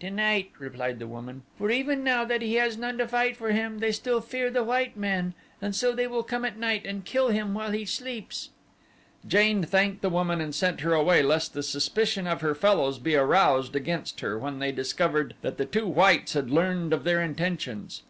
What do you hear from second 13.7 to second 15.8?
against her when they discovered that the